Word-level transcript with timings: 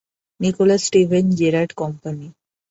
Nicolas 0.39 0.81
Steven 0.87 1.25
Gerrard 1.39 1.71
company. 1.73 2.27